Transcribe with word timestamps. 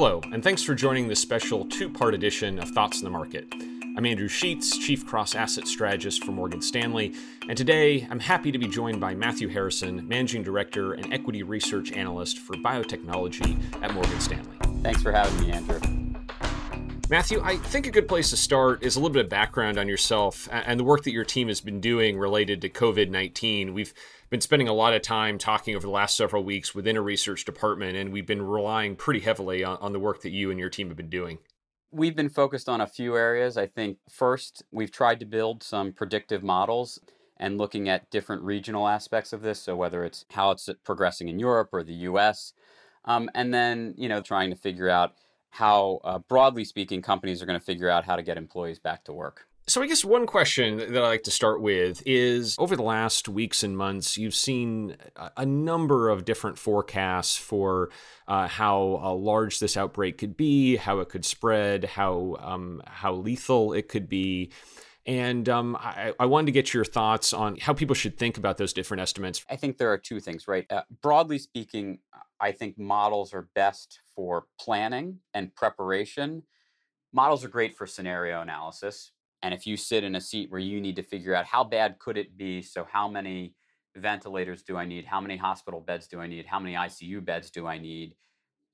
Hello, 0.00 0.20
and 0.32 0.44
thanks 0.44 0.62
for 0.62 0.76
joining 0.76 1.08
this 1.08 1.18
special 1.18 1.64
two 1.64 1.88
part 1.88 2.14
edition 2.14 2.60
of 2.60 2.68
Thoughts 2.68 3.00
in 3.00 3.04
the 3.04 3.10
Market. 3.10 3.52
I'm 3.96 4.06
Andrew 4.06 4.28
Sheets, 4.28 4.78
Chief 4.78 5.04
Cross 5.04 5.34
Asset 5.34 5.66
Strategist 5.66 6.22
for 6.22 6.30
Morgan 6.30 6.62
Stanley, 6.62 7.12
and 7.48 7.58
today 7.58 8.06
I'm 8.08 8.20
happy 8.20 8.52
to 8.52 8.58
be 8.58 8.68
joined 8.68 9.00
by 9.00 9.16
Matthew 9.16 9.48
Harrison, 9.48 10.06
Managing 10.06 10.44
Director 10.44 10.92
and 10.92 11.12
Equity 11.12 11.42
Research 11.42 11.90
Analyst 11.90 12.38
for 12.38 12.54
Biotechnology 12.54 13.60
at 13.82 13.92
Morgan 13.92 14.20
Stanley. 14.20 14.56
Thanks 14.84 15.02
for 15.02 15.10
having 15.10 15.40
me, 15.40 15.50
Andrew. 15.50 15.97
Matthew, 17.10 17.40
I 17.42 17.56
think 17.56 17.86
a 17.86 17.90
good 17.90 18.06
place 18.06 18.28
to 18.30 18.36
start 18.36 18.82
is 18.82 18.96
a 18.96 18.98
little 18.98 19.14
bit 19.14 19.24
of 19.24 19.30
background 19.30 19.78
on 19.78 19.88
yourself 19.88 20.46
and 20.52 20.78
the 20.78 20.84
work 20.84 21.04
that 21.04 21.12
your 21.12 21.24
team 21.24 21.48
has 21.48 21.58
been 21.58 21.80
doing 21.80 22.18
related 22.18 22.60
to 22.60 22.68
COVID 22.68 23.08
19. 23.08 23.72
We've 23.72 23.94
been 24.28 24.42
spending 24.42 24.68
a 24.68 24.74
lot 24.74 24.92
of 24.92 25.00
time 25.00 25.38
talking 25.38 25.74
over 25.74 25.86
the 25.86 25.92
last 25.92 26.18
several 26.18 26.44
weeks 26.44 26.74
within 26.74 26.98
a 26.98 27.00
research 27.00 27.46
department, 27.46 27.96
and 27.96 28.12
we've 28.12 28.26
been 28.26 28.42
relying 28.42 28.94
pretty 28.94 29.20
heavily 29.20 29.64
on, 29.64 29.78
on 29.78 29.94
the 29.94 29.98
work 29.98 30.20
that 30.20 30.32
you 30.32 30.50
and 30.50 30.60
your 30.60 30.68
team 30.68 30.88
have 30.88 30.98
been 30.98 31.08
doing. 31.08 31.38
We've 31.90 32.14
been 32.14 32.28
focused 32.28 32.68
on 32.68 32.82
a 32.82 32.86
few 32.86 33.16
areas. 33.16 33.56
I 33.56 33.68
think 33.68 33.96
first, 34.10 34.62
we've 34.70 34.92
tried 34.92 35.18
to 35.20 35.26
build 35.26 35.62
some 35.62 35.94
predictive 35.94 36.42
models 36.42 37.00
and 37.38 37.56
looking 37.56 37.88
at 37.88 38.10
different 38.10 38.42
regional 38.42 38.86
aspects 38.86 39.32
of 39.32 39.40
this. 39.40 39.62
So, 39.62 39.74
whether 39.74 40.04
it's 40.04 40.26
how 40.32 40.50
it's 40.50 40.68
progressing 40.84 41.28
in 41.28 41.38
Europe 41.38 41.70
or 41.72 41.82
the 41.82 41.94
US, 41.94 42.52
um, 43.06 43.30
and 43.34 43.54
then, 43.54 43.94
you 43.96 44.10
know, 44.10 44.20
trying 44.20 44.50
to 44.50 44.56
figure 44.56 44.90
out 44.90 45.14
how, 45.58 46.00
uh, 46.04 46.18
broadly 46.20 46.64
speaking, 46.64 47.02
companies 47.02 47.42
are 47.42 47.46
going 47.46 47.58
to 47.58 47.64
figure 47.64 47.90
out 47.90 48.04
how 48.04 48.14
to 48.14 48.22
get 48.22 48.36
employees 48.36 48.78
back 48.78 49.02
to 49.04 49.12
work. 49.12 49.48
So, 49.66 49.82
I 49.82 49.88
guess 49.88 50.04
one 50.04 50.24
question 50.24 50.78
that 50.78 50.96
I 50.96 51.08
like 51.08 51.24
to 51.24 51.32
start 51.32 51.60
with 51.60 52.00
is 52.06 52.56
over 52.58 52.76
the 52.76 52.84
last 52.84 53.28
weeks 53.28 53.64
and 53.64 53.76
months, 53.76 54.16
you've 54.16 54.36
seen 54.36 54.96
a 55.36 55.44
number 55.44 56.10
of 56.10 56.24
different 56.24 56.58
forecasts 56.58 57.36
for 57.36 57.90
uh, 58.28 58.46
how 58.46 59.00
uh, 59.02 59.12
large 59.12 59.58
this 59.58 59.76
outbreak 59.76 60.16
could 60.16 60.36
be, 60.36 60.76
how 60.76 61.00
it 61.00 61.08
could 61.08 61.24
spread, 61.24 61.84
how 61.84 62.36
um, 62.38 62.80
how 62.86 63.14
lethal 63.14 63.72
it 63.72 63.88
could 63.88 64.08
be. 64.08 64.52
And 65.04 65.48
um, 65.48 65.76
I, 65.76 66.12
I, 66.20 66.26
wanted 66.26 66.46
to 66.46 66.52
get 66.52 66.74
your 66.74 66.84
thoughts 66.84 67.32
on 67.32 67.56
how 67.56 67.72
people 67.72 67.94
should 67.94 68.18
think 68.18 68.36
about 68.36 68.58
those 68.58 68.74
different 68.74 69.00
estimates. 69.00 69.42
I 69.48 69.56
think 69.56 69.78
there 69.78 69.90
are 69.90 69.96
two 69.96 70.20
things, 70.20 70.46
right? 70.46 70.66
Uh, 70.70 70.82
broadly 71.00 71.38
speaking, 71.38 72.00
I 72.40 72.52
think 72.52 72.78
models 72.78 73.34
are 73.34 73.48
best 73.54 74.00
for 74.14 74.46
planning 74.60 75.18
and 75.34 75.54
preparation. 75.54 76.42
Models 77.12 77.44
are 77.44 77.48
great 77.48 77.76
for 77.76 77.86
scenario 77.86 78.40
analysis. 78.42 79.12
And 79.42 79.54
if 79.54 79.66
you 79.66 79.76
sit 79.76 80.04
in 80.04 80.14
a 80.14 80.20
seat 80.20 80.50
where 80.50 80.60
you 80.60 80.80
need 80.80 80.96
to 80.96 81.02
figure 81.02 81.34
out 81.34 81.46
how 81.46 81.64
bad 81.64 81.98
could 81.98 82.16
it 82.16 82.36
be, 82.36 82.62
so 82.62 82.86
how 82.90 83.08
many 83.08 83.54
ventilators 83.96 84.62
do 84.62 84.76
I 84.76 84.84
need? 84.84 85.04
How 85.04 85.20
many 85.20 85.36
hospital 85.36 85.80
beds 85.80 86.08
do 86.08 86.20
I 86.20 86.26
need? 86.26 86.46
How 86.46 86.58
many 86.58 86.74
ICU 86.74 87.24
beds 87.24 87.50
do 87.50 87.66
I 87.66 87.78
need? 87.78 88.14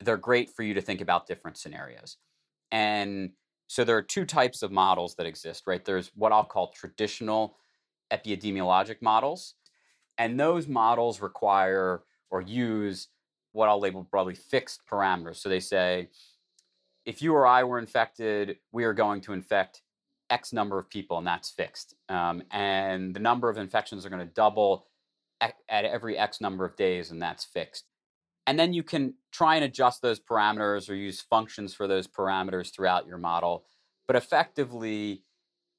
They're 0.01 0.17
great 0.17 0.51
for 0.51 0.63
you 0.63 0.75
to 0.75 0.81
think 0.81 1.01
about 1.01 1.27
different 1.27 1.57
scenarios. 1.57 2.17
And 2.73 3.31
so 3.67 3.85
there 3.85 3.97
are 3.97 4.03
two 4.03 4.25
types 4.25 4.63
of 4.63 4.73
models 4.73 5.15
that 5.17 5.27
exist, 5.27 5.65
right? 5.67 5.85
There's 5.85 6.11
what 6.15 6.33
I'll 6.33 6.45
call 6.45 6.69
traditional 6.69 7.57
epidemiologic 8.13 9.01
models. 9.01 9.55
And 10.19 10.39
those 10.39 10.69
models 10.69 11.21
require 11.21 12.03
or 12.31 12.41
use 12.41 13.09
what 13.55 13.69
I'll 13.69 13.81
label 13.81 14.03
broadly 14.03 14.35
fixed 14.35 14.83
parameters. 14.91 15.37
So 15.37 15.49
they 15.49 15.61
say, 15.61 16.09
if 17.07 17.23
you 17.23 17.33
or 17.35 17.47
I 17.47 17.63
were 17.65 17.79
infected, 17.79 18.59
we 18.73 18.85
are 18.85 18.93
going 18.93 19.21
to 19.23 19.33
infect 19.33 19.83
X 20.29 20.53
number 20.53 20.79
of 20.79 20.91
people, 20.91 21.19
and 21.19 21.27
that's 21.27 21.51
fixed. 21.51 21.95
Um, 22.09 22.43
and 22.51 23.15
the 23.15 23.21
number 23.21 23.49
of 23.49 23.57
infections 23.57 24.05
are 24.05 24.11
going 24.11 24.27
to 24.27 24.35
double 24.35 24.87
at, 25.41 25.55
every 25.69 26.19
X 26.19 26.41
number 26.41 26.65
of 26.65 26.75
days, 26.77 27.11
and 27.11 27.23
that's 27.23 27.45
fixed. 27.45 27.85
And 28.47 28.59
then 28.59 28.73
you 28.73 28.83
can 28.83 29.15
try 29.33 29.55
and 29.55 29.65
adjust 29.65 30.03
those 30.03 30.19
parameters 30.19 30.91
or 30.91 30.95
use 30.95 31.21
functions 31.21 31.75
for 31.75 31.87
those 31.87 32.09
parameters 32.09 32.75
throughout 32.75 33.07
your 33.07 33.19
model. 33.19 33.65
But 34.07 34.17
effectively, 34.17 35.23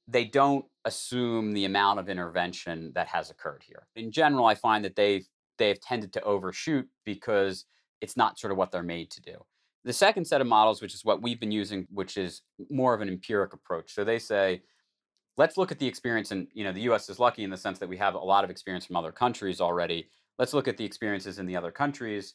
they 0.07 0.23
don't 0.23 0.65
assume 0.85 1.51
the 1.51 1.65
amount 1.65 1.99
of 1.99 2.07
intervention 2.07 2.93
that 2.95 3.07
has 3.07 3.29
occurred 3.29 3.63
here. 3.67 3.87
In 3.95 4.11
general, 4.11 4.45
I 4.45 4.55
find 4.55 4.85
that 4.85 4.95
they've 4.95 5.27
they've 5.57 5.79
tended 5.79 6.13
to 6.13 6.21
overshoot 6.21 6.87
because 7.05 7.65
it's 8.01 8.17
not 8.17 8.39
sort 8.39 8.51
of 8.51 8.57
what 8.57 8.71
they're 8.71 8.83
made 8.83 9.09
to 9.11 9.21
do. 9.21 9.35
The 9.83 9.93
second 9.93 10.25
set 10.25 10.41
of 10.41 10.47
models, 10.47 10.81
which 10.81 10.93
is 10.93 11.05
what 11.05 11.21
we've 11.21 11.39
been 11.39 11.51
using, 11.51 11.87
which 11.91 12.17
is 12.17 12.41
more 12.69 12.93
of 12.93 13.01
an 13.01 13.07
empiric 13.07 13.53
approach. 13.53 13.93
So 13.93 14.03
they 14.03 14.19
say, 14.19 14.61
let's 15.37 15.57
look 15.57 15.71
at 15.71 15.79
the 15.79 15.87
experience, 15.87 16.31
and 16.31 16.47
you 16.53 16.63
know, 16.63 16.71
the 16.71 16.81
U.S. 16.81 17.09
is 17.09 17.19
lucky 17.19 17.43
in 17.43 17.49
the 17.49 17.57
sense 17.57 17.79
that 17.79 17.89
we 17.89 17.97
have 17.97 18.15
a 18.15 18.19
lot 18.19 18.43
of 18.43 18.49
experience 18.49 18.85
from 18.85 18.95
other 18.95 19.11
countries 19.11 19.61
already. 19.61 20.09
Let's 20.39 20.53
look 20.53 20.67
at 20.67 20.77
the 20.77 20.85
experiences 20.85 21.39
in 21.39 21.45
the 21.45 21.55
other 21.55 21.71
countries. 21.71 22.33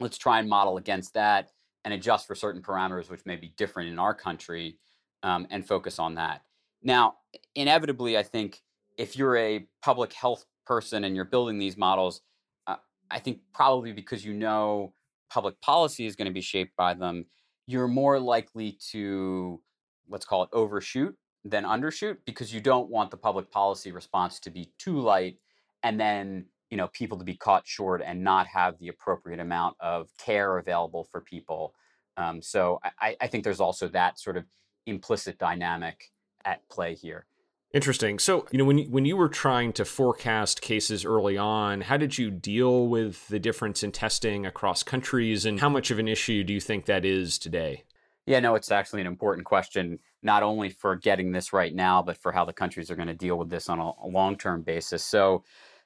Let's 0.00 0.18
try 0.18 0.38
and 0.38 0.48
model 0.48 0.76
against 0.76 1.14
that 1.14 1.50
and 1.84 1.92
adjust 1.92 2.26
for 2.26 2.34
certain 2.34 2.62
parameters 2.62 3.10
which 3.10 3.26
may 3.26 3.36
be 3.36 3.52
different 3.56 3.90
in 3.90 3.98
our 3.98 4.14
country, 4.14 4.78
um, 5.22 5.46
and 5.50 5.66
focus 5.66 5.98
on 5.98 6.14
that. 6.14 6.42
Now, 6.82 7.14
inevitably, 7.54 8.16
I 8.16 8.22
think 8.22 8.62
if 8.98 9.16
you're 9.16 9.36
a 9.36 9.66
public 9.82 10.12
health 10.12 10.44
person 10.66 11.04
and 11.04 11.16
you're 11.16 11.24
building 11.24 11.58
these 11.58 11.76
models, 11.76 12.20
uh, 12.66 12.76
I 13.10 13.18
think 13.18 13.40
probably 13.54 13.92
because 13.92 14.24
you 14.24 14.34
know 14.34 14.94
public 15.30 15.60
policy 15.60 16.06
is 16.06 16.16
going 16.16 16.26
to 16.26 16.32
be 16.32 16.40
shaped 16.40 16.76
by 16.76 16.94
them, 16.94 17.26
you're 17.66 17.88
more 17.88 18.18
likely 18.18 18.78
to, 18.90 19.60
let's 20.08 20.24
call 20.24 20.42
it 20.42 20.50
overshoot 20.52 21.16
than 21.44 21.64
undershoot 21.64 22.18
because 22.24 22.52
you 22.52 22.60
don't 22.60 22.90
want 22.90 23.10
the 23.10 23.16
public 23.16 23.50
policy 23.50 23.92
response 23.92 24.38
to 24.40 24.50
be 24.50 24.70
too 24.78 25.00
light 25.00 25.38
and 25.82 25.98
then 25.98 26.46
you 26.70 26.76
know 26.76 26.88
people 26.88 27.18
to 27.18 27.24
be 27.24 27.34
caught 27.34 27.66
short 27.66 28.00
and 28.04 28.22
not 28.22 28.46
have 28.46 28.78
the 28.78 28.88
appropriate 28.88 29.40
amount 29.40 29.76
of 29.80 30.08
care 30.18 30.58
available 30.58 31.04
for 31.10 31.20
people. 31.20 31.74
Um, 32.16 32.40
so 32.40 32.78
I, 33.00 33.16
I 33.20 33.26
think 33.26 33.44
there's 33.44 33.60
also 33.60 33.88
that 33.88 34.20
sort 34.20 34.36
of 34.36 34.44
implicit 34.86 35.38
dynamic 35.38 36.10
at 36.44 36.66
play 36.68 36.94
here 36.94 37.26
Interesting. 37.72 38.18
So, 38.18 38.46
you 38.50 38.58
know, 38.58 38.66
when 38.66 38.78
you, 38.78 38.84
when 38.90 39.06
you 39.06 39.16
were 39.16 39.30
trying 39.30 39.72
to 39.74 39.86
forecast 39.86 40.60
cases 40.60 41.06
early 41.06 41.38
on, 41.38 41.80
how 41.80 41.96
did 41.96 42.18
you 42.18 42.30
deal 42.30 42.86
with 42.86 43.26
the 43.28 43.38
difference 43.38 43.82
in 43.82 43.92
testing 43.92 44.44
across 44.44 44.82
countries, 44.82 45.46
and 45.46 45.58
how 45.58 45.70
much 45.70 45.90
of 45.90 45.98
an 45.98 46.06
issue 46.06 46.44
do 46.44 46.52
you 46.52 46.60
think 46.60 46.84
that 46.84 47.06
is 47.06 47.38
today? 47.38 47.84
Yeah, 48.26 48.40
no, 48.40 48.56
it's 48.56 48.70
actually 48.70 49.00
an 49.00 49.06
important 49.06 49.46
question, 49.46 50.00
not 50.22 50.42
only 50.42 50.68
for 50.68 50.96
getting 50.96 51.32
this 51.32 51.54
right 51.54 51.74
now, 51.74 52.02
but 52.02 52.18
for 52.18 52.30
how 52.30 52.44
the 52.44 52.52
countries 52.52 52.90
are 52.90 52.94
going 52.96 53.08
to 53.08 53.14
deal 53.14 53.38
with 53.38 53.48
this 53.48 53.70
on 53.70 53.80
a, 53.80 53.90
a 54.04 54.06
long 54.06 54.36
term 54.36 54.60
basis. 54.60 55.02
So, 55.02 55.42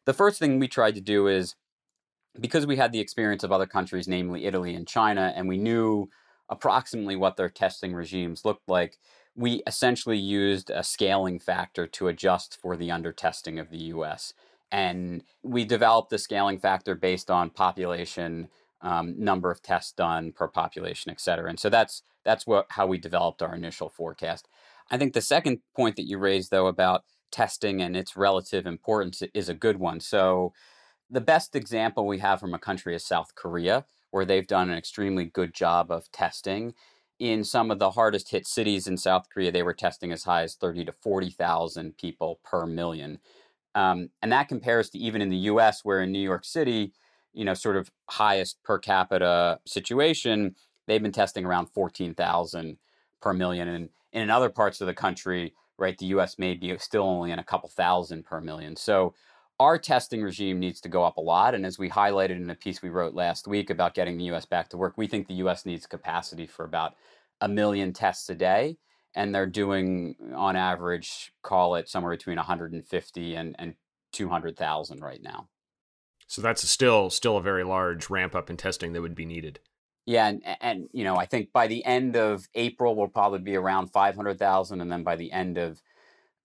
the 0.07 0.13
first 0.13 0.41
thing 0.41 0.59
we 0.59 0.69
tried 0.69 0.97
to 0.97 1.01
do 1.01 1.29
is 1.29 1.55
because 2.41 2.67
we 2.67 2.77
had 2.77 2.91
the 2.91 3.01
experience 3.01 3.45
of 3.45 3.53
other 3.53 3.67
countries, 3.67 4.09
namely 4.09 4.45
Italy 4.45 4.75
and 4.75 4.89
China, 4.89 5.33
and 5.37 5.47
we 5.49 5.57
knew 5.57 6.09
approximately 6.49 7.15
what 7.15 7.37
their 7.37 7.49
testing 7.49 7.95
regimes 7.95 8.45
looked 8.45 8.69
like 8.69 8.99
we 9.37 9.63
essentially 9.67 10.19
used 10.19 10.71
a 10.71 10.83
scaling 10.83 11.39
factor 11.39 11.87
to 11.87 12.09
adjust 12.09 12.59
for 12.61 12.77
the 12.77 12.89
undertesting 12.89 13.61
of 13.61 13.71
the 13.71 13.79
US. 13.95 14.33
And 14.73 15.23
we 15.43 15.65
developed 15.65 16.11
the 16.11 16.19
scaling 16.19 16.59
factor 16.59 16.95
based 16.95 17.31
on 17.31 17.51
population, 17.51 18.49
um, 18.81 19.15
number 19.19 19.51
of 19.51 19.63
tests 19.63 19.93
done 19.93 20.33
per 20.33 20.49
population, 20.49 21.13
et 21.13 21.21
cetera. 21.21 21.49
And 21.49 21.61
so 21.61 21.69
that's 21.69 22.03
that's 22.25 22.47
what 22.47 22.67
how 22.71 22.87
we 22.87 22.99
developed 22.99 23.43
our 23.43 23.55
initial 23.55 23.89
forecast. 23.89 24.49
I 24.91 24.97
think 24.97 25.13
the 25.13 25.21
second 25.21 25.59
point 25.75 25.97
that 25.97 26.09
you 26.09 26.19
raised, 26.19 26.51
though, 26.51 26.67
about 26.67 27.05
testing 27.31 27.83
and 27.83 27.97
its 27.97 28.17
relative 28.17 28.67
importance 28.67 29.23
is 29.35 29.49
a 29.49 29.55
good 29.55 29.79
one. 29.79 30.01
So 30.01 30.53
the 31.11 31.21
best 31.21 31.55
example 31.55 32.07
we 32.07 32.19
have 32.19 32.41
from 32.41 32.55
a 32.55 32.59
country 32.59 32.95
is 32.95 33.05
South 33.05 33.35
Korea, 33.35 33.85
where 34.11 34.25
they've 34.25 34.47
done 34.47 34.71
an 34.71 34.79
extremely 34.79 35.25
good 35.25 35.55
job 35.55 35.91
of 35.91 36.11
testing 36.11 36.75
in 37.19 37.45
some 37.45 37.71
of 37.71 37.79
the 37.79 37.93
hardest 37.93 38.31
hit 38.31 38.47
cities 38.47 38.87
in 38.87 38.97
South 38.97 39.29
Korea, 39.33 39.51
they 39.51 39.63
were 39.63 39.75
testing 39.75 40.13
as 40.13 40.25
high 40.25 40.43
as 40.43 40.55
30 40.55 40.85
to 40.87 40.93
40,000 40.93 41.97
people 41.97 42.41
per 42.45 42.67
million. 42.67 43.19
Um, 43.75 44.11
and 44.23 44.33
that 44.33 44.49
compares 44.49 44.91
to 44.91 44.99
even 44.99 45.23
in 45.23 45.29
the 45.29 45.37
US, 45.37 45.85
where 45.85 46.03
in 46.03 46.13
New 46.13 46.19
York 46.21 46.45
City, 46.45 46.93
you 47.33 47.45
know, 47.45 47.55
sort 47.55 47.77
of 47.77 47.91
highest 48.09 48.63
per 48.63 48.79
capita 48.79 49.61
situation, 49.67 50.57
they've 50.87 51.03
been 51.03 51.13
testing 51.13 51.45
around 51.45 51.67
14,000 51.67 52.79
per 53.21 53.33
million. 53.33 53.69
And 53.69 53.89
in 54.13 54.31
other 54.31 54.49
parts 54.49 54.81
of 54.81 54.87
the 54.87 54.95
country, 54.95 55.55
right, 55.79 55.97
the 55.99 56.07
US 56.07 56.39
may 56.39 56.55
be 56.55 56.77
still 56.79 57.03
only 57.03 57.31
in 57.31 57.39
a 57.39 57.45
couple 57.45 57.69
thousand 57.69 58.25
per 58.25 58.41
million. 58.41 58.77
So 58.77 59.15
our 59.59 59.79
testing 59.79 60.23
regime 60.23 60.61
needs 60.61 60.81
to 60.83 60.89
go 60.89 61.05
up 61.05 61.17
a 61.17 61.23
lot. 61.23 61.55
And 61.55 61.65
as 61.65 61.79
we 61.79 61.89
highlighted 61.89 62.37
in 62.37 62.51
a 62.51 62.55
piece 62.55 62.83
we 62.83 62.89
wrote 62.89 63.15
last 63.15 63.49
week 63.49 63.71
about 63.71 63.95
getting 63.95 64.19
the 64.19 64.25
US 64.25 64.47
back 64.47 64.69
to 64.71 64.77
work, 64.77 64.95
we 64.97 65.07
think 65.07 65.27
the 65.27 65.35
US 65.35 65.65
needs 65.65 65.87
capacity 65.87 66.47
for 66.47 66.65
about 66.65 66.95
a 67.41 67.49
million 67.49 67.93
tests 67.93 68.29
a 68.29 68.35
day. 68.35 68.77
And 69.15 69.35
they're 69.35 69.47
doing, 69.47 70.17
on 70.35 70.57
average, 70.57 71.33
call 71.43 71.77
it 71.77 71.89
somewhere 71.89 72.15
between 72.15 72.37
150 72.37 73.35
and, 73.35 73.57
and 73.59 73.75
200,000 74.13 75.01
right 75.01 75.23
now. 75.23 75.49
So 76.27 76.43
that's 76.43 76.69
still 76.69 77.09
still 77.09 77.37
a 77.37 77.43
very 77.43 77.65
large 77.65 78.11
ramp 78.11 78.35
up 78.35 78.51
in 78.51 78.57
testing 78.57 78.93
that 78.93 79.01
would 79.01 79.15
be 79.15 79.25
needed. 79.25 79.61
Yeah, 80.07 80.29
and, 80.29 80.43
and 80.61 80.89
you 80.93 81.03
know, 81.03 81.17
I 81.17 81.27
think 81.27 81.53
by 81.53 81.67
the 81.67 81.85
end 81.85 82.17
of 82.17 82.47
April 82.55 82.95
we'll 82.95 83.09
probably 83.09 83.39
be 83.39 83.57
around 83.57 83.89
500,000 83.89 84.81
and 84.81 84.91
then 84.91 85.03
by 85.03 85.17
the 85.17 85.33
end 85.33 85.57
of 85.57 85.81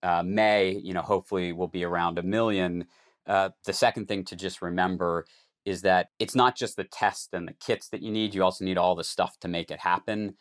uh, 0.02 0.22
May, 0.24 0.72
you 0.82 0.94
know, 0.94 1.02
hopefully 1.02 1.52
we'll 1.52 1.68
be 1.68 1.84
around 1.84 2.18
a 2.18 2.22
million. 2.22 2.86
Uh, 3.26 3.50
the 3.64 3.72
second 3.72 4.06
thing 4.08 4.24
to 4.24 4.36
just 4.36 4.62
remember 4.62 5.26
is 5.64 5.82
that 5.82 6.08
it's 6.18 6.34
not 6.34 6.56
just 6.56 6.76
the 6.76 6.84
test 6.84 7.30
and 7.32 7.46
the 7.46 7.52
kits 7.54 7.88
that 7.88 8.02
you 8.02 8.10
need, 8.10 8.34
you 8.34 8.42
also 8.42 8.64
need 8.64 8.78
all 8.78 8.96
the 8.96 9.04
stuff 9.04 9.38
to 9.40 9.48
make 9.48 9.70
it 9.70 9.78
happen. 9.80 10.34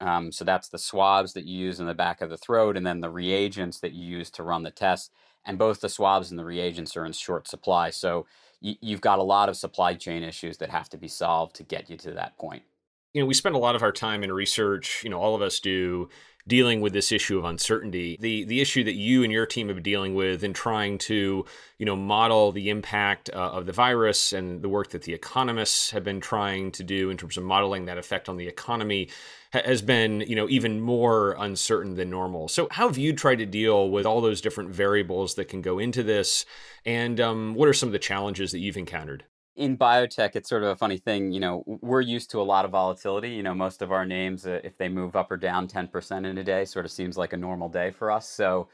Um, 0.00 0.30
so 0.30 0.44
that's 0.44 0.68
the 0.68 0.78
swabs 0.78 1.32
that 1.32 1.44
you 1.44 1.58
use 1.58 1.80
in 1.80 1.86
the 1.86 1.94
back 1.94 2.20
of 2.20 2.30
the 2.30 2.36
throat, 2.36 2.76
and 2.76 2.86
then 2.86 3.00
the 3.00 3.10
reagents 3.10 3.80
that 3.80 3.92
you 3.92 4.04
use 4.04 4.30
to 4.32 4.44
run 4.44 4.62
the 4.62 4.70
test. 4.70 5.12
And 5.44 5.58
both 5.58 5.80
the 5.80 5.88
swabs 5.88 6.30
and 6.30 6.38
the 6.38 6.44
reagents 6.44 6.96
are 6.96 7.04
in 7.04 7.12
short 7.12 7.48
supply. 7.48 7.90
So 7.90 8.26
y- 8.62 8.78
you've 8.80 9.00
got 9.00 9.18
a 9.18 9.22
lot 9.24 9.48
of 9.48 9.56
supply 9.56 9.94
chain 9.94 10.22
issues 10.22 10.58
that 10.58 10.70
have 10.70 10.88
to 10.90 10.98
be 10.98 11.08
solved 11.08 11.56
to 11.56 11.64
get 11.64 11.90
you 11.90 11.96
to 11.98 12.12
that 12.12 12.38
point. 12.38 12.62
You 13.14 13.22
know, 13.22 13.26
we 13.26 13.34
spend 13.34 13.54
a 13.54 13.58
lot 13.58 13.74
of 13.74 13.82
our 13.82 13.92
time 13.92 14.22
in 14.22 14.32
research, 14.32 15.02
you 15.02 15.10
know, 15.10 15.18
all 15.18 15.34
of 15.34 15.42
us 15.42 15.60
do, 15.60 16.08
dealing 16.48 16.80
with 16.80 16.94
this 16.94 17.12
issue 17.12 17.38
of 17.38 17.44
uncertainty. 17.44 18.16
The 18.20 18.44
the 18.44 18.60
issue 18.60 18.82
that 18.84 18.94
you 18.94 19.22
and 19.22 19.30
your 19.32 19.46
team 19.46 19.68
have 19.68 19.76
been 19.76 19.82
dealing 19.82 20.14
with 20.14 20.42
in 20.42 20.54
trying 20.54 20.98
to, 20.98 21.44
you 21.78 21.86
know, 21.86 21.94
model 21.94 22.50
the 22.50 22.70
impact 22.70 23.30
uh, 23.32 23.50
of 23.50 23.66
the 23.66 23.72
virus 23.72 24.32
and 24.32 24.62
the 24.62 24.68
work 24.68 24.90
that 24.90 25.02
the 25.02 25.12
economists 25.12 25.90
have 25.90 26.02
been 26.02 26.20
trying 26.20 26.72
to 26.72 26.82
do 26.82 27.10
in 27.10 27.16
terms 27.16 27.36
of 27.36 27.44
modeling 27.44 27.84
that 27.84 27.98
effect 27.98 28.28
on 28.28 28.38
the 28.38 28.48
economy 28.48 29.08
has 29.52 29.80
been, 29.82 30.20
you 30.22 30.36
know, 30.36 30.48
even 30.48 30.80
more 30.80 31.36
uncertain 31.38 31.94
than 31.94 32.10
normal. 32.10 32.48
So, 32.48 32.68
how 32.70 32.88
have 32.88 32.98
you 32.98 33.12
tried 33.12 33.36
to 33.36 33.46
deal 33.46 33.90
with 33.90 34.06
all 34.06 34.20
those 34.20 34.40
different 34.40 34.70
variables 34.70 35.34
that 35.34 35.48
can 35.48 35.62
go 35.62 35.78
into 35.78 36.02
this, 36.02 36.44
and 36.84 37.20
um, 37.20 37.54
what 37.54 37.68
are 37.68 37.74
some 37.74 37.88
of 37.88 37.92
the 37.92 37.98
challenges 37.98 38.52
that 38.52 38.58
you've 38.58 38.76
encountered? 38.76 39.24
In 39.58 39.76
biotech, 39.76 40.36
it's 40.36 40.48
sort 40.48 40.62
of 40.62 40.70
a 40.70 40.76
funny 40.76 40.98
thing. 40.98 41.32
You 41.32 41.40
know, 41.40 41.64
we're 41.66 42.00
used 42.00 42.30
to 42.30 42.40
a 42.40 42.44
lot 42.44 42.64
of 42.64 42.70
volatility. 42.70 43.30
You 43.30 43.42
know, 43.42 43.54
most 43.54 43.82
of 43.82 43.90
our 43.90 44.06
names, 44.06 44.46
uh, 44.46 44.60
if 44.62 44.78
they 44.78 44.88
move 44.88 45.16
up 45.16 45.30
or 45.32 45.36
down 45.36 45.66
10% 45.66 46.24
in 46.24 46.38
a 46.38 46.44
day, 46.44 46.64
sort 46.64 46.84
of 46.84 46.92
seems 46.92 47.18
like 47.18 47.32
a 47.32 47.36
normal 47.36 47.68
day 47.68 47.90
for 47.90 48.12
us. 48.12 48.28
So, 48.28 48.68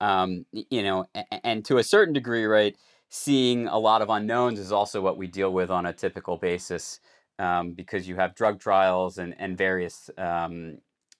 um, 0.00 0.44
you 0.52 0.82
know, 0.82 1.06
and, 1.14 1.26
and 1.44 1.64
to 1.66 1.78
a 1.78 1.84
certain 1.84 2.12
degree, 2.12 2.44
right, 2.46 2.76
seeing 3.10 3.68
a 3.68 3.78
lot 3.78 4.02
of 4.02 4.10
unknowns 4.10 4.58
is 4.58 4.72
also 4.72 5.00
what 5.00 5.16
we 5.16 5.28
deal 5.28 5.52
with 5.52 5.70
on 5.70 5.86
a 5.86 5.92
typical 5.92 6.36
basis 6.36 6.98
um, 7.38 7.72
because 7.72 8.08
you 8.08 8.16
have 8.16 8.34
drug 8.34 8.58
trials 8.58 9.18
and, 9.18 9.36
and 9.38 9.56
various, 9.56 10.10
um, 10.18 10.78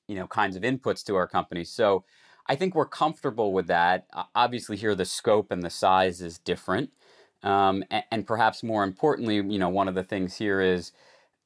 you 0.08 0.16
know, 0.16 0.26
kinds 0.26 0.56
of 0.56 0.64
inputs 0.64 1.05
to 1.05 1.14
our 1.14 1.28
company. 1.28 1.62
So, 1.64 2.05
I 2.46 2.56
think 2.56 2.75
we're 2.75 2.84
comfortable 2.87 3.55
with 3.55 3.69
that. 3.69 4.06
Obviously, 4.34 4.76
here 4.76 4.94
the 4.94 5.06
scope 5.06 5.50
and 5.50 5.62
the 5.62 5.70
size 5.70 6.20
is 6.20 6.38
different. 6.38 6.90
Um, 7.44 7.85
and, 7.91 8.05
and, 8.11 8.26
perhaps 8.26 8.62
more 8.62 8.82
importantly, 8.85 9.37
you 9.37 9.58
know, 9.58 9.69
one 9.69 9.87
of 9.87 9.94
the 9.94 10.02
things 10.02 10.37
here 10.37 10.62
is, 10.62 10.93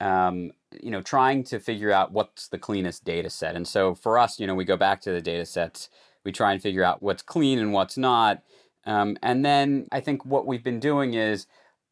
um, 0.01 0.53
you 0.81 0.93
know, 0.93 1.03
trying 1.03 1.43
to 1.45 1.59
figure 1.59 1.91
out 1.91 2.13
what's 2.13 2.47
the 2.47 2.59
cleanest 2.59 3.05
data 3.05 3.29
set. 3.29 3.57
And 3.57 3.67
so 3.67 3.97
for 3.97 4.17
us, 4.17 4.39
you 4.39 4.47
know, 4.47 4.55
we 4.55 4.65
go 4.65 4.77
back 4.77 5.01
to 5.03 5.11
the 5.11 5.21
data 5.21 5.45
sets, 5.45 5.91
we 6.25 6.31
try 6.31 6.53
and 6.53 6.63
figure 6.63 6.85
out 6.85 7.03
what's 7.03 7.23
clean 7.23 7.59
and 7.59 7.73
what's 7.73 7.99
not. 7.99 8.43
Um, 8.87 9.19
and 9.25 9.45
then 9.45 9.89
I 9.91 10.01
think 10.01 10.25
what 10.25 10.47
we've 10.47 10.63
been 10.63 10.79
doing 10.79 11.15
is 11.15 11.49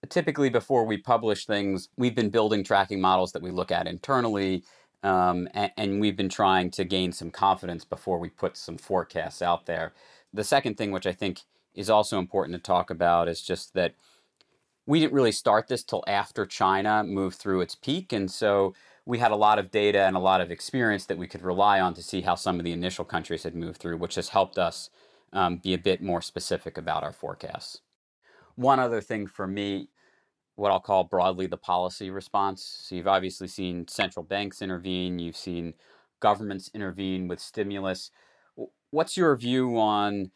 typically 0.08 0.50
before 0.50 0.84
we 0.84 0.98
publish 0.98 1.44
things, 1.44 1.88
we've 1.96 2.14
been 2.14 2.30
building 2.30 2.62
tracking 2.62 3.00
models 3.00 3.32
that 3.32 3.42
we 3.42 3.50
look 3.50 3.72
at 3.72 3.88
internally. 3.88 4.62
Um, 5.02 5.48
and, 5.52 5.72
and 5.76 6.00
we've 6.00 6.16
been 6.16 6.28
trying 6.28 6.70
to 6.72 6.84
gain 6.84 7.12
some 7.12 7.30
confidence 7.30 7.84
before 7.84 8.18
we 8.18 8.28
put 8.28 8.56
some 8.56 8.78
forecasts 8.78 9.42
out 9.42 9.66
there. 9.66 9.94
The 10.32 10.44
second 10.44 10.76
thing, 10.76 10.90
which 10.90 11.06
I 11.06 11.12
think 11.12 11.40
is 11.76 11.90
also 11.90 12.18
important 12.18 12.56
to 12.56 12.62
talk 12.62 12.90
about 12.90 13.28
is 13.28 13.42
just 13.42 13.74
that 13.74 13.94
we 14.86 14.98
didn't 14.98 15.12
really 15.12 15.32
start 15.32 15.68
this 15.68 15.84
till 15.84 16.02
after 16.06 16.46
China 16.46 17.04
moved 17.04 17.36
through 17.36 17.60
its 17.60 17.74
peak. 17.74 18.12
And 18.12 18.30
so 18.30 18.74
we 19.04 19.18
had 19.18 19.30
a 19.30 19.36
lot 19.36 19.58
of 19.58 19.70
data 19.70 20.00
and 20.00 20.16
a 20.16 20.20
lot 20.20 20.40
of 20.40 20.50
experience 20.50 21.04
that 21.06 21.18
we 21.18 21.26
could 21.26 21.42
rely 21.42 21.80
on 21.80 21.92
to 21.94 22.02
see 22.02 22.22
how 22.22 22.34
some 22.34 22.58
of 22.58 22.64
the 22.64 22.72
initial 22.72 23.04
countries 23.04 23.42
had 23.42 23.54
moved 23.54 23.78
through, 23.78 23.98
which 23.98 24.14
has 24.14 24.30
helped 24.30 24.58
us 24.58 24.90
um, 25.32 25.58
be 25.58 25.74
a 25.74 25.78
bit 25.78 26.02
more 26.02 26.22
specific 26.22 26.78
about 26.78 27.02
our 27.02 27.12
forecasts. 27.12 27.80
One 28.54 28.80
other 28.80 29.00
thing 29.00 29.26
for 29.26 29.46
me, 29.46 29.88
what 30.54 30.72
I'll 30.72 30.80
call 30.80 31.04
broadly 31.04 31.46
the 31.46 31.58
policy 31.58 32.10
response. 32.10 32.62
So 32.84 32.94
you've 32.94 33.06
obviously 33.06 33.48
seen 33.48 33.86
central 33.88 34.24
banks 34.24 34.62
intervene, 34.62 35.18
you've 35.18 35.36
seen 35.36 35.74
governments 36.20 36.70
intervene 36.72 37.28
with 37.28 37.40
stimulus. 37.40 38.10
What's 38.90 39.16
your 39.16 39.36
view 39.36 39.78
on 39.78 40.30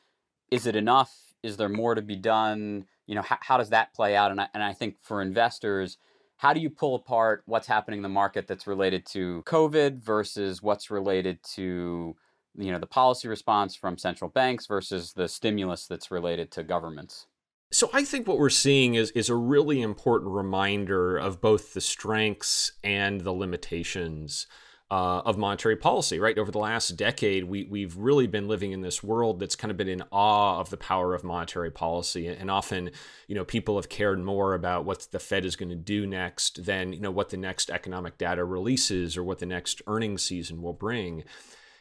is 0.50 0.66
it 0.66 0.76
enough? 0.76 1.29
Is 1.42 1.56
there 1.56 1.68
more 1.68 1.94
to 1.94 2.02
be 2.02 2.16
done? 2.16 2.86
You 3.06 3.14
know, 3.16 3.22
how, 3.22 3.38
how 3.40 3.56
does 3.58 3.70
that 3.70 3.94
play 3.94 4.16
out? 4.16 4.30
And 4.30 4.40
I, 4.40 4.48
and 4.54 4.62
I 4.62 4.72
think 4.72 4.96
for 5.02 5.22
investors, 5.22 5.98
how 6.36 6.52
do 6.52 6.60
you 6.60 6.70
pull 6.70 6.94
apart 6.94 7.42
what's 7.46 7.66
happening 7.66 7.98
in 7.98 8.02
the 8.02 8.08
market 8.08 8.46
that's 8.46 8.66
related 8.66 9.04
to 9.06 9.42
COVID 9.46 10.02
versus 10.02 10.62
what's 10.62 10.90
related 10.90 11.42
to 11.54 12.16
you 12.56 12.72
know 12.72 12.78
the 12.78 12.86
policy 12.86 13.28
response 13.28 13.76
from 13.76 13.96
central 13.96 14.30
banks 14.30 14.66
versus 14.66 15.12
the 15.12 15.28
stimulus 15.28 15.86
that's 15.86 16.10
related 16.10 16.50
to 16.52 16.62
governments? 16.62 17.26
So 17.72 17.88
I 17.92 18.04
think 18.04 18.26
what 18.26 18.38
we're 18.38 18.50
seeing 18.50 18.94
is 18.94 19.10
is 19.12 19.28
a 19.28 19.34
really 19.34 19.82
important 19.82 20.30
reminder 20.32 21.16
of 21.16 21.40
both 21.40 21.74
the 21.74 21.80
strengths 21.80 22.72
and 22.82 23.20
the 23.20 23.32
limitations 23.32 24.46
uh, 24.90 25.22
of 25.24 25.38
monetary 25.38 25.76
policy, 25.76 26.18
right? 26.18 26.36
Over 26.36 26.50
the 26.50 26.58
last 26.58 26.96
decade, 26.96 27.44
we, 27.44 27.64
we've 27.64 27.96
really 27.96 28.26
been 28.26 28.48
living 28.48 28.72
in 28.72 28.80
this 28.80 29.04
world 29.04 29.38
that's 29.38 29.54
kind 29.54 29.70
of 29.70 29.76
been 29.76 29.88
in 29.88 30.02
awe 30.10 30.58
of 30.58 30.70
the 30.70 30.76
power 30.76 31.14
of 31.14 31.22
monetary 31.22 31.70
policy. 31.70 32.26
And 32.26 32.50
often, 32.50 32.90
you 33.28 33.36
know, 33.36 33.44
people 33.44 33.76
have 33.76 33.88
cared 33.88 34.18
more 34.18 34.52
about 34.54 34.84
what 34.84 35.06
the 35.12 35.20
Fed 35.20 35.44
is 35.44 35.54
going 35.54 35.68
to 35.68 35.76
do 35.76 36.06
next 36.06 36.64
than, 36.64 36.92
you 36.92 37.00
know, 37.00 37.12
what 37.12 37.28
the 37.28 37.36
next 37.36 37.70
economic 37.70 38.18
data 38.18 38.44
releases 38.44 39.16
or 39.16 39.22
what 39.22 39.38
the 39.38 39.46
next 39.46 39.80
earnings 39.86 40.22
season 40.22 40.60
will 40.60 40.72
bring. 40.72 41.22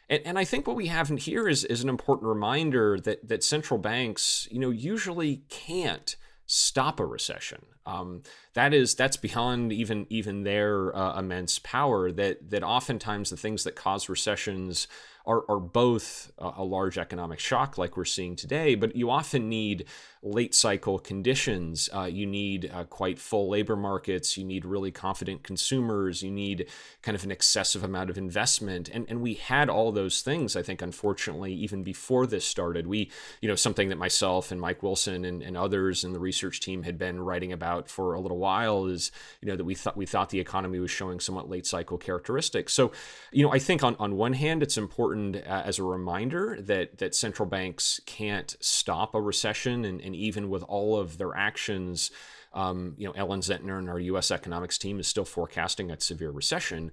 And, 0.07 0.21
and 0.23 0.37
I 0.37 0.43
think 0.43 0.67
what 0.67 0.75
we 0.75 0.87
have 0.87 1.09
in 1.09 1.17
here 1.17 1.47
is, 1.47 1.63
is 1.63 1.81
an 1.81 1.89
important 1.89 2.27
reminder 2.27 2.99
that, 2.99 3.27
that 3.27 3.43
central 3.43 3.79
banks, 3.79 4.47
you 4.51 4.59
know, 4.59 4.69
usually 4.69 5.41
can't 5.49 6.15
stop 6.51 6.99
a 6.99 7.05
recession. 7.05 7.63
Um, 7.85 8.23
that 8.55 8.73
is 8.73 8.95
that's 8.95 9.17
beyond 9.17 9.71
even 9.71 10.07
even 10.09 10.43
their 10.43 10.95
uh, 10.95 11.19
immense 11.19 11.59
power. 11.59 12.11
That 12.11 12.49
that 12.49 12.63
oftentimes 12.63 13.29
the 13.29 13.37
things 13.37 13.63
that 13.63 13.75
cause 13.75 14.09
recessions 14.09 14.87
are, 15.29 15.43
are 15.47 15.59
both 15.59 16.31
a 16.39 16.63
large 16.63 16.97
economic 16.97 17.39
shock 17.39 17.77
like 17.77 17.95
we're 17.95 18.03
seeing 18.03 18.35
today, 18.35 18.73
but 18.73 18.95
you 18.95 19.11
often 19.11 19.47
need 19.47 19.85
late 20.21 20.53
cycle 20.53 20.97
conditions. 20.99 21.87
Uh, 21.93 22.03
you 22.03 22.25
need 22.25 22.69
uh, 22.73 22.83
quite 22.85 23.19
full 23.19 23.47
labor 23.47 23.75
markets. 23.75 24.37
You 24.37 24.43
need 24.43 24.65
really 24.65 24.91
confident 24.91 25.43
consumers. 25.43 26.23
You 26.23 26.31
need 26.31 26.67
kind 27.03 27.15
of 27.15 27.23
an 27.23 27.31
excessive 27.31 27.83
amount 27.83 28.09
of 28.09 28.17
investment. 28.17 28.89
And, 28.89 29.05
and 29.07 29.21
we 29.21 29.35
had 29.35 29.69
all 29.69 29.91
those 29.91 30.21
things, 30.21 30.55
I 30.55 30.63
think, 30.63 30.81
unfortunately, 30.81 31.53
even 31.53 31.83
before 31.83 32.25
this 32.25 32.43
started. 32.43 32.87
We, 32.87 33.11
you 33.39 33.47
know, 33.47 33.55
something 33.55 33.89
that 33.89 33.97
myself 33.97 34.51
and 34.51 34.59
Mike 34.59 34.81
Wilson 34.81 35.25
and, 35.25 35.43
and 35.43 35.55
others 35.55 36.03
in 36.03 36.11
the 36.11 36.19
research 36.19 36.59
team 36.59 36.83
had 36.83 36.97
been 36.97 37.21
writing 37.21 37.53
about 37.53 37.87
for 37.87 38.15
a 38.15 38.19
little 38.19 38.39
while 38.39 38.87
is, 38.87 39.11
you 39.41 39.47
know, 39.47 39.55
that 39.55 39.63
we 39.63 39.75
thought 39.75 39.95
we 39.95 40.07
thought 40.07 40.31
the 40.31 40.39
economy 40.39 40.79
was 40.79 40.91
showing 40.91 41.19
somewhat 41.19 41.49
late 41.49 41.67
cycle 41.67 41.99
characteristics. 41.99 42.73
So, 42.73 42.91
you 43.31 43.45
know, 43.45 43.53
I 43.53 43.59
think 43.59 43.83
on, 43.83 43.95
on 43.99 44.17
one 44.17 44.33
hand, 44.33 44.63
it's 44.63 44.75
important 45.19 45.47
uh, 45.47 45.63
as 45.65 45.79
a 45.79 45.83
reminder 45.83 46.57
that 46.61 46.97
that 46.99 47.15
central 47.15 47.47
banks 47.47 47.99
can't 48.05 48.55
stop 48.59 49.15
a 49.15 49.21
recession 49.21 49.85
and 49.85 50.01
and 50.01 50.15
even 50.15 50.49
with 50.49 50.63
all 50.63 50.97
of 50.97 51.17
their 51.17 51.35
actions, 51.35 52.11
um, 52.53 52.95
you 52.97 53.07
know, 53.07 53.13
Ellen 53.13 53.41
Zentner 53.41 53.77
and 53.77 53.89
our 53.89 53.99
U.S. 53.99 54.31
economics 54.31 54.77
team 54.77 54.99
is 54.99 55.07
still 55.07 55.25
forecasting 55.25 55.91
a 55.91 55.99
severe 55.99 56.31
recession. 56.31 56.91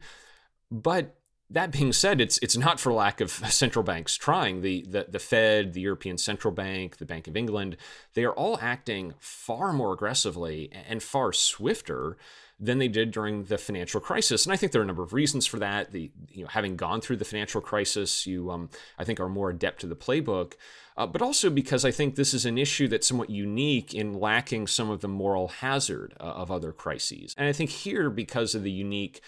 But 0.71 1.15
that 1.49 1.71
being 1.71 1.93
said, 1.93 2.21
it's 2.21 2.39
it's 2.39 2.57
not 2.57 2.81
for 2.81 2.93
lack 2.93 3.21
of 3.21 3.31
central 3.51 3.85
banks 3.85 4.17
trying. 4.17 4.63
The, 4.63 4.85
the 4.89 5.07
the 5.09 5.19
Fed, 5.19 5.73
the 5.73 5.81
European 5.81 6.19
Central 6.19 6.53
Bank, 6.53 6.99
the 6.99 7.07
Bank 7.07 7.29
of 7.29 7.37
England, 7.37 7.77
they 8.15 8.25
are 8.25 8.35
all 8.35 8.59
acting 8.61 9.15
far 9.19 9.73
more 9.73 9.93
aggressively 9.93 10.71
and 10.73 11.03
far 11.03 11.33
swifter 11.33 12.17
than 12.59 12.79
they 12.79 12.89
did 12.89 13.11
during 13.11 13.45
the 13.45 13.59
financial 13.59 14.01
crisis. 14.01 14.47
And 14.47 14.53
I 14.53 14.57
think 14.57 14.73
there 14.73 14.81
are 14.81 14.85
a 14.85 14.87
number 14.87 15.03
of 15.03 15.13
reasons 15.13 15.47
for 15.47 15.59
that. 15.59 15.93
The 15.93 16.11
you 16.31 16.43
know 16.43 16.49
having 16.49 16.77
gone 16.77 17.01
through 17.01 17.17
the 17.17 17.25
financial 17.25 17.61
crisis, 17.61 18.27
you 18.27 18.51
um, 18.51 18.71
I 18.99 19.05
think 19.05 19.21
are 19.21 19.29
more 19.29 19.51
adept 19.51 19.81
to 19.83 19.87
the 19.87 19.97
playbook 19.97 20.55
uh, 20.97 21.07
but 21.07 21.23
also 21.23 21.51
because 21.51 21.85
I 21.85 21.91
think 21.91 22.15
this 22.15 22.33
is 22.33 22.47
an 22.47 22.57
issue 22.57 22.89
that's 22.89 23.07
somewhat 23.07 23.29
unique 23.31 23.93
in 23.93 24.15
lacking 24.15 24.67
some 24.67 24.89
of 24.89 25.03
the 25.03 25.09
moral 25.09 25.49
hazard 25.49 26.15
uh, 26.19 26.25
of 26.25 26.51
other 26.51 26.73
crises. 26.73 27.35
And 27.37 27.49
I 27.49 27.53
think 27.53 27.71
here, 27.71 28.09
because 28.09 28.55
of 28.55 28.63
the 28.63 28.71
unique 28.71 29.21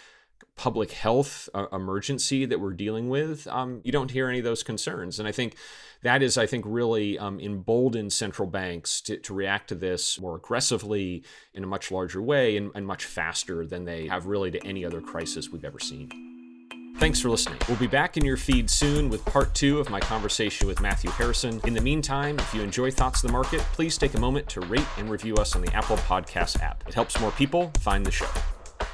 public 0.56 0.92
health 0.92 1.48
uh, 1.54 1.66
emergency 1.72 2.44
that 2.44 2.60
we're 2.60 2.72
dealing 2.72 3.08
with, 3.08 3.46
um, 3.46 3.80
you 3.84 3.92
don't 3.92 4.10
hear 4.10 4.28
any 4.28 4.38
of 4.38 4.44
those 4.44 4.62
concerns. 4.62 5.18
And 5.18 5.28
I 5.28 5.32
think 5.32 5.54
that 6.02 6.22
is, 6.22 6.36
I 6.36 6.46
think, 6.46 6.64
really 6.66 7.18
um, 7.18 7.40
emboldened 7.40 8.12
central 8.12 8.48
banks 8.48 9.00
to, 9.02 9.16
to 9.18 9.34
react 9.34 9.68
to 9.68 9.74
this 9.74 10.20
more 10.20 10.36
aggressively 10.36 11.24
in 11.54 11.64
a 11.64 11.66
much 11.66 11.90
larger 11.90 12.20
way 12.20 12.56
and, 12.56 12.70
and 12.74 12.86
much 12.86 13.04
faster 13.04 13.64
than 13.64 13.84
they 13.84 14.08
have 14.08 14.26
really 14.26 14.50
to 14.50 14.66
any 14.66 14.84
other 14.84 15.00
crisis 15.00 15.48
we've 15.48 15.64
ever 15.64 15.78
seen. 15.78 16.10
Thanks 16.98 17.20
for 17.20 17.30
listening. 17.30 17.58
We'll 17.68 17.78
be 17.78 17.86
back 17.86 18.16
in 18.16 18.24
your 18.24 18.36
feed 18.36 18.68
soon 18.68 19.08
with 19.08 19.24
part 19.24 19.54
two 19.54 19.78
of 19.78 19.88
my 19.88 20.00
conversation 20.00 20.66
with 20.66 20.80
Matthew 20.80 21.10
Harrison. 21.12 21.60
In 21.64 21.72
the 21.72 21.80
meantime, 21.80 22.36
if 22.40 22.52
you 22.52 22.60
enjoy 22.60 22.90
Thoughts 22.90 23.22
of 23.22 23.28
the 23.28 23.32
Market, 23.32 23.60
please 23.72 23.96
take 23.96 24.14
a 24.14 24.18
moment 24.18 24.48
to 24.48 24.60
rate 24.62 24.86
and 24.96 25.08
review 25.08 25.36
us 25.36 25.54
on 25.54 25.62
the 25.62 25.72
Apple 25.72 25.96
Podcast 25.98 26.60
app. 26.60 26.82
It 26.88 26.94
helps 26.94 27.20
more 27.20 27.30
people 27.30 27.70
find 27.78 28.04
the 28.04 28.10
show. 28.10 28.26